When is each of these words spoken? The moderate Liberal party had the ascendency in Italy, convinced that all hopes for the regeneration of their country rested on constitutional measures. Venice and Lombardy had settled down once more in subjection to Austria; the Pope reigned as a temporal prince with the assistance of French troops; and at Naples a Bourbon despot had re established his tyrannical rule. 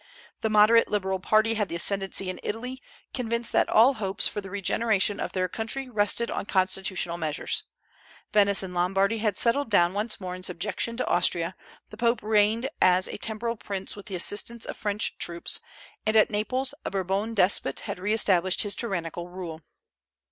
The 0.41 0.49
moderate 0.49 0.87
Liberal 0.87 1.19
party 1.19 1.53
had 1.53 1.69
the 1.69 1.75
ascendency 1.75 2.27
in 2.31 2.39
Italy, 2.41 2.81
convinced 3.13 3.51
that 3.53 3.69
all 3.69 3.93
hopes 3.93 4.27
for 4.27 4.41
the 4.41 4.49
regeneration 4.49 5.19
of 5.19 5.33
their 5.33 5.47
country 5.47 5.87
rested 5.89 6.31
on 6.31 6.47
constitutional 6.47 7.19
measures. 7.19 7.61
Venice 8.33 8.63
and 8.63 8.73
Lombardy 8.73 9.19
had 9.19 9.37
settled 9.37 9.69
down 9.69 9.93
once 9.93 10.19
more 10.19 10.33
in 10.33 10.41
subjection 10.41 10.97
to 10.97 11.05
Austria; 11.07 11.55
the 11.91 11.97
Pope 11.97 12.23
reigned 12.23 12.67
as 12.81 13.07
a 13.07 13.17
temporal 13.19 13.55
prince 13.57 13.95
with 13.95 14.07
the 14.07 14.15
assistance 14.15 14.65
of 14.65 14.75
French 14.75 15.19
troops; 15.19 15.61
and 16.03 16.15
at 16.15 16.31
Naples 16.31 16.73
a 16.83 16.89
Bourbon 16.89 17.35
despot 17.35 17.81
had 17.81 17.99
re 17.99 18.11
established 18.11 18.63
his 18.63 18.73
tyrannical 18.73 19.29
rule. 19.29 19.61